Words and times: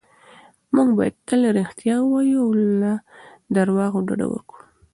موږ 0.75 0.89
باید 0.97 1.15
تل 1.27 1.41
رښتیا 1.59 1.95
ووایو 2.01 2.39
او 2.45 2.49
له 2.81 2.93
درواغو 3.55 4.05
ډډه 4.07 4.27
وکړو. 4.29 4.59